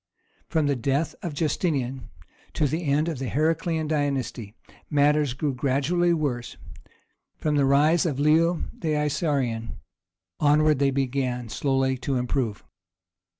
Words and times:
From 0.47 0.65
the 0.65 0.75
death 0.75 1.13
of 1.21 1.35
Justinian 1.35 2.09
to 2.53 2.65
the 2.65 2.85
end 2.85 3.07
of 3.07 3.19
the 3.19 3.27
Heraclian 3.29 3.87
dynasty 3.87 4.55
matters 4.89 5.35
grew 5.35 5.53
gradually 5.53 6.11
worse; 6.11 6.57
from 7.37 7.53
the 7.55 7.65
rise 7.65 8.07
of 8.07 8.19
Leo 8.19 8.63
the 8.73 8.95
Isaurian 8.95 9.75
onward 10.39 10.79
they 10.79 10.89
began 10.89 11.49
slowly 11.49 11.99
to 11.99 12.15
improve. 12.15 12.63